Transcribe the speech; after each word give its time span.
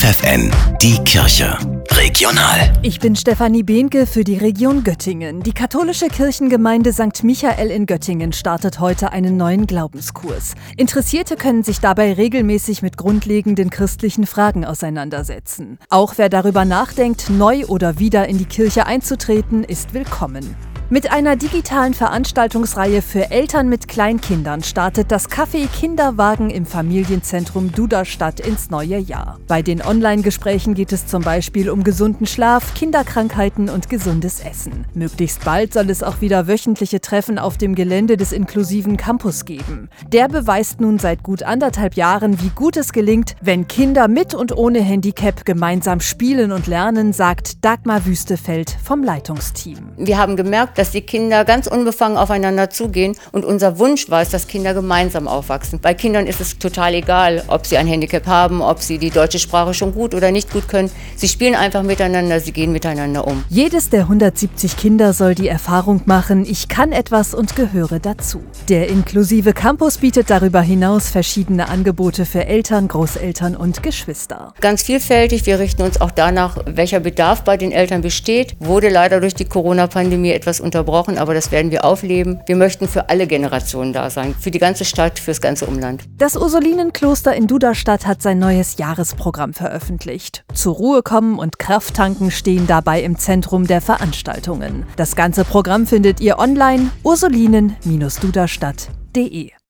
FFN, 0.00 0.50
die 0.80 0.96
Kirche. 1.04 1.58
Regional. 1.90 2.72
Ich 2.80 3.00
bin 3.00 3.16
Stefanie 3.16 3.62
Behnke 3.62 4.06
für 4.06 4.24
die 4.24 4.38
Region 4.38 4.82
Göttingen. 4.82 5.42
Die 5.42 5.52
katholische 5.52 6.06
Kirchengemeinde 6.06 6.94
St. 6.94 7.22
Michael 7.22 7.70
in 7.70 7.84
Göttingen 7.84 8.32
startet 8.32 8.80
heute 8.80 9.12
einen 9.12 9.36
neuen 9.36 9.66
Glaubenskurs. 9.66 10.54
Interessierte 10.78 11.36
können 11.36 11.64
sich 11.64 11.80
dabei 11.80 12.14
regelmäßig 12.14 12.80
mit 12.80 12.96
grundlegenden 12.96 13.68
christlichen 13.68 14.24
Fragen 14.24 14.64
auseinandersetzen. 14.64 15.78
Auch 15.90 16.14
wer 16.16 16.30
darüber 16.30 16.64
nachdenkt, 16.64 17.28
neu 17.28 17.66
oder 17.66 17.98
wieder 17.98 18.26
in 18.26 18.38
die 18.38 18.46
Kirche 18.46 18.86
einzutreten, 18.86 19.64
ist 19.64 19.92
willkommen. 19.92 20.56
Mit 20.92 21.12
einer 21.12 21.36
digitalen 21.36 21.94
Veranstaltungsreihe 21.94 23.00
für 23.00 23.30
Eltern 23.30 23.68
mit 23.68 23.86
Kleinkindern 23.86 24.64
startet 24.64 25.12
das 25.12 25.30
Café 25.30 25.68
Kinderwagen 25.68 26.50
im 26.50 26.66
Familienzentrum 26.66 27.70
Duderstadt 27.70 28.40
ins 28.40 28.70
neue 28.70 28.98
Jahr. 28.98 29.38
Bei 29.46 29.62
den 29.62 29.82
Online-Gesprächen 29.82 30.74
geht 30.74 30.92
es 30.92 31.06
zum 31.06 31.22
Beispiel 31.22 31.70
um 31.70 31.84
gesunden 31.84 32.26
Schlaf, 32.26 32.74
Kinderkrankheiten 32.74 33.68
und 33.68 33.88
gesundes 33.88 34.40
Essen. 34.40 34.84
Möglichst 34.92 35.44
bald 35.44 35.74
soll 35.74 35.88
es 35.90 36.02
auch 36.02 36.20
wieder 36.22 36.48
wöchentliche 36.48 37.00
Treffen 37.00 37.38
auf 37.38 37.56
dem 37.56 37.76
Gelände 37.76 38.16
des 38.16 38.32
inklusiven 38.32 38.96
Campus 38.96 39.44
geben. 39.44 39.90
Der 40.08 40.26
beweist 40.26 40.80
nun 40.80 40.98
seit 40.98 41.22
gut 41.22 41.44
anderthalb 41.44 41.94
Jahren, 41.94 42.42
wie 42.42 42.50
gut 42.50 42.76
es 42.76 42.92
gelingt, 42.92 43.36
wenn 43.40 43.68
Kinder 43.68 44.08
mit 44.08 44.34
und 44.34 44.56
ohne 44.56 44.80
Handicap 44.80 45.44
gemeinsam 45.44 46.00
spielen 46.00 46.50
und 46.50 46.66
lernen, 46.66 47.12
sagt 47.12 47.64
Dagmar 47.64 48.06
Wüstefeld 48.06 48.76
vom 48.82 49.04
Leitungsteam. 49.04 49.92
Wir 49.96 50.18
haben 50.18 50.34
gemerkt, 50.34 50.79
dass 50.80 50.92
die 50.92 51.02
Kinder 51.02 51.44
ganz 51.44 51.66
unbefangen 51.66 52.16
aufeinander 52.16 52.70
zugehen. 52.70 53.14
Und 53.32 53.44
unser 53.44 53.78
Wunsch 53.78 54.08
war 54.08 54.22
es, 54.22 54.30
dass 54.30 54.46
Kinder 54.46 54.72
gemeinsam 54.72 55.28
aufwachsen. 55.28 55.78
Bei 55.78 55.92
Kindern 55.92 56.26
ist 56.26 56.40
es 56.40 56.58
total 56.58 56.94
egal, 56.94 57.42
ob 57.48 57.66
sie 57.66 57.76
ein 57.76 57.86
Handicap 57.86 58.26
haben, 58.26 58.62
ob 58.62 58.80
sie 58.80 58.96
die 58.96 59.10
deutsche 59.10 59.38
Sprache 59.38 59.74
schon 59.74 59.92
gut 59.92 60.14
oder 60.14 60.30
nicht 60.30 60.50
gut 60.50 60.68
können. 60.68 60.90
Sie 61.16 61.28
spielen 61.28 61.54
einfach 61.54 61.82
miteinander, 61.82 62.40
sie 62.40 62.52
gehen 62.52 62.72
miteinander 62.72 63.26
um. 63.26 63.44
Jedes 63.50 63.90
der 63.90 64.04
170 64.04 64.78
Kinder 64.78 65.12
soll 65.12 65.34
die 65.34 65.48
Erfahrung 65.48 66.00
machen, 66.06 66.46
ich 66.48 66.68
kann 66.68 66.92
etwas 66.92 67.34
und 67.34 67.56
gehöre 67.56 67.98
dazu. 67.98 68.40
Der 68.70 68.88
inklusive 68.88 69.52
Campus 69.52 69.98
bietet 69.98 70.30
darüber 70.30 70.62
hinaus 70.62 71.10
verschiedene 71.10 71.68
Angebote 71.68 72.24
für 72.24 72.46
Eltern, 72.46 72.88
Großeltern 72.88 73.54
und 73.54 73.82
Geschwister. 73.82 74.54
Ganz 74.62 74.82
vielfältig. 74.82 75.44
Wir 75.44 75.58
richten 75.58 75.82
uns 75.82 76.00
auch 76.00 76.10
danach, 76.10 76.56
welcher 76.64 77.00
Bedarf 77.00 77.44
bei 77.44 77.58
den 77.58 77.70
Eltern 77.70 78.00
besteht. 78.00 78.56
Wurde 78.60 78.88
leider 78.88 79.20
durch 79.20 79.34
die 79.34 79.44
Corona-Pandemie 79.44 80.30
etwas 80.30 80.60
unterbrochen, 80.70 81.18
aber 81.18 81.34
das 81.34 81.50
werden 81.50 81.72
wir 81.72 81.84
aufleben. 81.84 82.38
Wir 82.46 82.54
möchten 82.54 82.86
für 82.86 83.08
alle 83.08 83.26
Generationen 83.26 83.92
da 83.92 84.08
sein, 84.08 84.36
für 84.38 84.52
die 84.52 84.60
ganze 84.60 84.84
Stadt, 84.84 85.18
fürs 85.18 85.40
ganze 85.40 85.66
Umland. 85.66 86.04
Das 86.16 86.36
Ursulinenkloster 86.36 87.34
in 87.34 87.48
Duderstadt 87.48 88.06
hat 88.06 88.22
sein 88.22 88.38
neues 88.38 88.78
Jahresprogramm 88.78 89.52
veröffentlicht. 89.52 90.44
Zur 90.54 90.76
Ruhe 90.76 91.02
kommen 91.02 91.40
und 91.40 91.58
Kraft 91.58 91.94
tanken 91.94 92.30
stehen 92.30 92.68
dabei 92.68 93.02
im 93.02 93.18
Zentrum 93.18 93.66
der 93.66 93.80
Veranstaltungen. 93.80 94.86
Das 94.94 95.16
ganze 95.16 95.44
Programm 95.44 95.88
findet 95.88 96.20
ihr 96.20 96.38
online 96.38 96.92
ursulinen-duderstadt.de. 97.02 99.50